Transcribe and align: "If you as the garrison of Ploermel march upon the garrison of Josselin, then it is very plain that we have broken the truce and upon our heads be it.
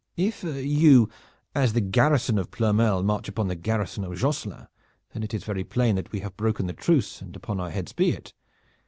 "If 0.17 0.43
you 0.43 1.11
as 1.53 1.73
the 1.73 1.79
garrison 1.79 2.39
of 2.39 2.49
Ploermel 2.49 3.03
march 3.03 3.29
upon 3.29 3.49
the 3.49 3.55
garrison 3.55 4.03
of 4.03 4.17
Josselin, 4.17 4.67
then 5.13 5.21
it 5.21 5.31
is 5.31 5.43
very 5.43 5.63
plain 5.63 5.95
that 5.97 6.11
we 6.11 6.21
have 6.21 6.35
broken 6.35 6.65
the 6.65 6.73
truce 6.73 7.21
and 7.21 7.35
upon 7.35 7.59
our 7.59 7.69
heads 7.69 7.93
be 7.93 8.09
it. 8.09 8.33